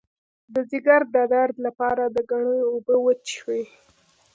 د 0.53 0.55
ځیګر 0.71 1.01
د 1.15 1.15
درد 1.33 1.55
لپاره 1.65 2.03
د 2.07 2.17
ګنیو 2.29 2.67
اوبه 2.73 2.95
وڅښئ 3.01 3.63